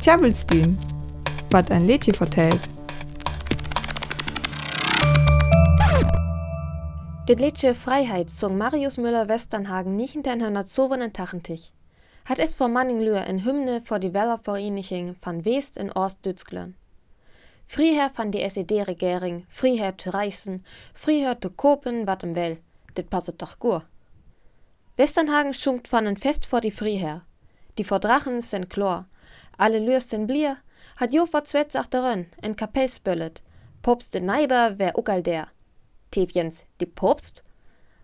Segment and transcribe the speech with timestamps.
[0.00, 0.76] Tjabelstün,
[1.50, 2.60] wat ein Lädchen vertellt.
[7.28, 10.64] Det Liedje Freiheit zong Marius Müller-Westernhagen nicht in den Hörner
[11.12, 11.72] Tachentich.
[12.24, 16.74] Hat es vor Manninglür in Hymne vor die Wellervereniging van West in Oost-Duitsland.
[17.66, 22.58] Friher van die SED-Regering, friher zu reisen, friher zu kopen wat im Well,
[22.96, 23.84] dit passet doch gur.
[24.96, 27.22] Westernhagen schunkt van ein Fest vor die Friher.
[27.78, 29.06] Die vor Drachen sind chlor,
[29.56, 30.56] alle Lürs sind blier,
[30.96, 33.42] hat jo vor Zwetz achterin, en Kapell spöllet,
[33.82, 35.48] Popst de Neiber wär ugal der.
[36.10, 37.42] Tevjens, die Popst?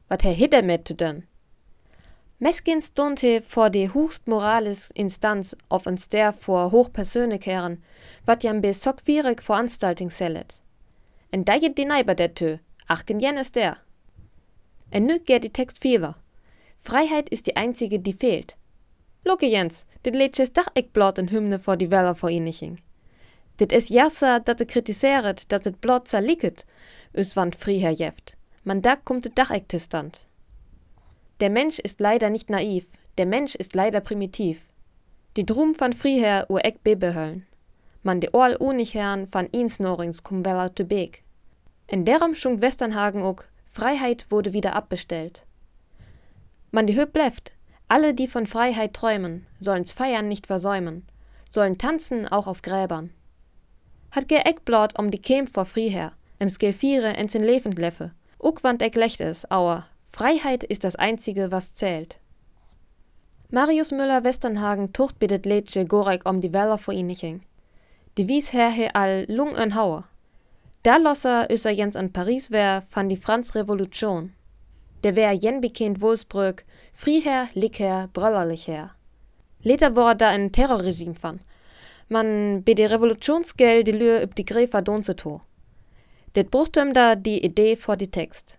[0.08, 1.24] Wat her hit mit zu dön?
[2.38, 7.83] Meskin stund he vor die hochst morales Instanz auf uns der vor Hochpersönlichkehren,
[8.24, 10.60] wat jam be sockwierig Veranstaltung sellet.
[11.30, 13.78] En da die Neiber der Tö, achken jen ist der.
[14.91, 16.16] En nü geht die Text vieler.
[16.78, 18.56] Freiheit ist die einzige, die fehlt.
[19.26, 22.80] Lucke Jens, dit leedjes dach ik blot een hymne voor die Wellervereniging.
[23.55, 26.64] Dit is jassa dat de kritiseret dat het blot zerliket,
[27.12, 28.36] us want friher jeft.
[28.62, 30.27] Man da kommt het dach ik stand.
[31.36, 34.60] Der Mensch ist leider nicht naiv, der Mensch ist leider primitiv.
[35.33, 37.46] Die Drum van friher ur ek bebehöllen.
[38.00, 41.22] Man de orl unig herren van insnorings kum weller te beek.
[41.86, 45.44] In deram schunkt Westernhagen ook, Freiheit wurde wieder abbestellt.
[46.70, 47.55] Man die Höhe bleft,
[47.89, 51.06] alle, die von Freiheit träumen, sollen's Feiern nicht versäumen,
[51.48, 53.11] sollen tanzen auch auf Gräbern.
[54.11, 58.95] Hat ge Eckblot um die Käm vor Friher, im Skelfiere ins in Levend leffe, eck
[58.97, 62.19] lecht es, auer, Freiheit ist das einzige, was zählt.
[63.51, 67.42] Marius Müller-Westernhagen tucht bittet Lädsche Gorek um die Weller vor ihniching.
[68.19, 70.05] Die wies her he all lung en Hauer.
[70.83, 74.33] Da losser üser Jens an Paris wär, fan die Franz Revolution.
[75.06, 78.90] Der wär jen bekennt Wolfsbrück, Frieher, Licker, Bröllerlicher.
[79.62, 81.38] Later war da ein Terrorregime van.
[82.08, 85.42] Man be de Revolutionsgel die Lür üb die Gräfer Donzeto.
[86.34, 88.58] Det bruchte ihm da die Idee vor die Text.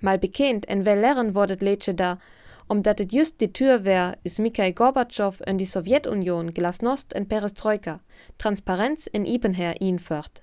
[0.00, 2.18] Mal bekennt en wel lernen wordet Lätsche da,
[2.66, 7.28] um dat et just die Tür wär, is Mikhail Gorbatschow in die Sowjetunion Glasnost en
[7.28, 8.00] Perestroika,
[8.38, 10.42] Transparenz in Ibenher ihn fört.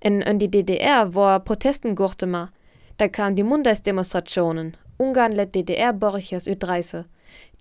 [0.00, 2.26] En in die DDR war Protesten gurte
[2.98, 4.76] da kamen die Montagsdemonstrationen.
[4.98, 7.04] Ungarn lädt DDR-Borchers Ü30.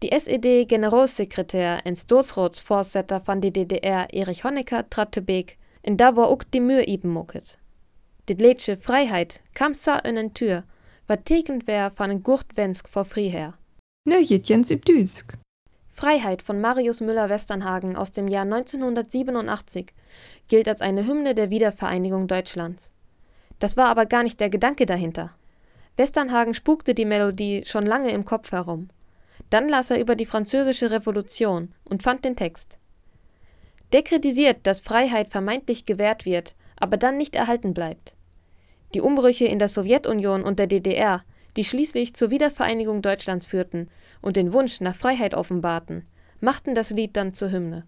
[0.02, 6.28] Die SED-Generalsekretär en Stoßrotsvorsitter von die DDR Erich Honecker trat zu Beek, en da war
[6.28, 7.58] auch die Mühe eben mucket.
[8.30, 10.64] Die Lädsche Freiheit kam sa in en Tür,
[11.08, 13.54] wat tekend wär von en Gurtwensk vor Friher.
[14.08, 15.38] Ne Jens Düsk.
[15.90, 19.94] Freiheit von Marius Müller-Westernhagen aus dem Jahr 1987
[20.48, 22.92] gilt als eine Hymne der Wiedervereinigung Deutschlands.
[23.60, 25.34] Das war aber gar nicht der Gedanke dahinter.
[25.98, 28.90] Westernhagen spukte die Melodie schon lange im Kopf herum.
[29.50, 32.78] Dann las er über die französische Revolution und fand den Text.
[33.94, 38.16] Der kritisiert, dass Freiheit vermeintlich gewährt wird, aber dann nicht erhalten bleibt.
[38.94, 41.24] Die Umbrüche in der Sowjetunion und der DDR,
[41.56, 43.90] die schließlich zur Wiedervereinigung Deutschlands führten
[44.22, 46.06] und den Wunsch nach Freiheit offenbarten,
[46.42, 47.86] machten das Lied dann zur Hymne.